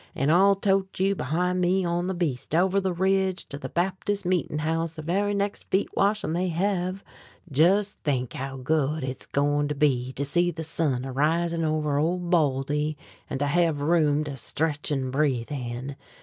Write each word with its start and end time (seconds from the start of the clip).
An' 0.15 0.31
I'll 0.31 0.55
tote 0.55 0.99
you 0.99 1.13
behind 1.13 1.61
me 1.61 1.85
on 1.85 2.07
the 2.07 2.15
beast 2.15 2.55
over 2.55 2.81
the 2.81 2.91
Ridge 2.91 3.45
to 3.49 3.59
the 3.59 3.69
Baptist 3.69 4.25
Meetin' 4.25 4.57
House 4.57 4.95
the 4.95 5.03
very 5.03 5.35
next 5.35 5.69
feet 5.69 5.89
washin' 5.95 6.33
they 6.33 6.47
hev. 6.47 7.03
Jes' 7.53 7.99
think 8.03 8.33
how 8.33 8.57
good 8.57 9.03
hit's 9.03 9.27
goin' 9.27 9.67
to 9.67 9.75
be 9.75 10.11
to 10.13 10.25
see 10.25 10.49
the 10.49 10.63
sun 10.63 11.05
a 11.05 11.11
risin' 11.11 11.63
over 11.63 11.99
Ole 11.99 12.17
Baldy, 12.17 12.97
an' 13.29 13.37
to 13.37 13.45
hev 13.45 13.79
room 13.79 14.23
to 14.23 14.35
stretch 14.37 14.91
an' 14.91 15.11
breathe 15.11 15.51
in. 15.51 15.95